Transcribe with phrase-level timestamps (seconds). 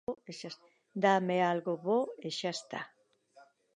[1.03, 2.81] Dáme algo bo e xa está!